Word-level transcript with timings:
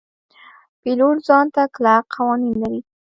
پیلوټ 0.81 1.17
ځان 1.27 1.45
ته 1.55 1.61
کلک 1.75 2.03
قوانین 2.13 2.55
لري. 2.61 2.79